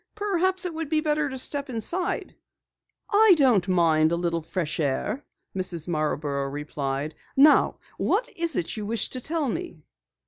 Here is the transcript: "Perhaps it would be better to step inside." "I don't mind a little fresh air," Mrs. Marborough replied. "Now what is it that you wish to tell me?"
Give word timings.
"Perhaps 0.15 0.65
it 0.65 0.73
would 0.73 0.89
be 0.89 0.99
better 0.99 1.29
to 1.29 1.37
step 1.37 1.69
inside." 1.69 2.33
"I 3.11 3.35
don't 3.37 3.67
mind 3.67 4.11
a 4.11 4.15
little 4.15 4.41
fresh 4.41 4.79
air," 4.79 5.23
Mrs. 5.55 5.87
Marborough 5.87 6.49
replied. 6.49 7.13
"Now 7.37 7.75
what 7.99 8.27
is 8.35 8.55
it 8.55 8.63
that 8.65 8.77
you 8.77 8.87
wish 8.87 9.11
to 9.11 9.21
tell 9.21 9.47
me?" 9.47 9.83